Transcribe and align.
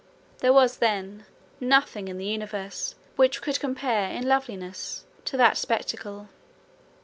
There 0.39 0.51
was 0.51 0.77
then 0.77 1.25
nothing 1.59 2.07
in 2.07 2.17
the 2.17 2.25
universe 2.25 2.95
which 3.17 3.39
could 3.39 3.59
compare 3.59 4.09
in 4.09 4.27
loveliness 4.27 5.05
to 5.25 5.37
that 5.37 5.57
spectacle. 5.57 6.27